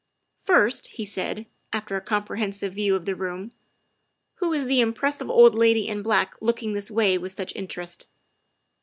''"First," 0.49 0.87
he 0.87 1.05
said, 1.05 1.45
after 1.71 1.95
a 1.95 2.01
comprehensive 2.01 2.73
view 2.73 2.95
of 2.95 3.05
the 3.05 3.15
room," 3.15 3.51
who 4.39 4.51
is 4.51 4.65
the 4.65 4.81
impressive 4.81 5.29
old 5.29 5.53
lady 5.53 5.87
in 5.87 6.01
black 6.01 6.33
looking 6.41 6.73
this 6.73 6.89
way 6.89 7.19
with 7.19 7.33
such 7.33 7.55
interest?" 7.55 8.07